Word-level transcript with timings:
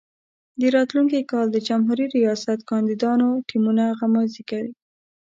د 0.59 0.61
راتلونکي 0.75 1.19
کال 1.31 1.47
د 1.51 1.57
جمهوري 1.67 2.05
ریاست 2.17 2.59
کاندیدانو 2.69 3.27
ټیمونه 3.49 3.83
غمازي 3.99 4.43
کوي. 4.49 4.71